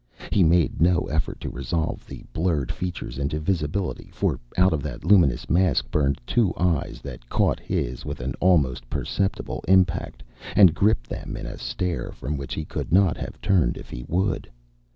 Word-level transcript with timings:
He 0.31 0.41
made 0.41 0.81
no 0.81 1.01
effort 1.11 1.39
to 1.41 1.49
resolve 1.51 2.07
the 2.07 2.23
blurred 2.33 2.71
features 2.71 3.19
into 3.19 3.37
visibility, 3.39 4.09
for 4.11 4.39
out 4.57 4.73
of 4.73 4.81
that 4.81 5.05
luminous 5.05 5.47
mask 5.47 5.91
burned 5.91 6.19
two 6.25 6.55
eyes 6.57 7.01
that 7.01 7.29
caught 7.29 7.59
his 7.59 8.03
with 8.03 8.19
an 8.19 8.33
almost 8.39 8.89
perceptible 8.89 9.63
impact 9.67 10.23
and 10.55 10.73
gripped 10.73 11.07
them 11.07 11.37
in 11.37 11.45
a 11.45 11.59
stare 11.59 12.11
from 12.11 12.35
which 12.35 12.55
he 12.55 12.65
could 12.65 12.91
not 12.91 13.15
have 13.17 13.39
turned 13.41 13.77
if 13.77 13.91
he 13.91 14.03
would. 14.07 14.49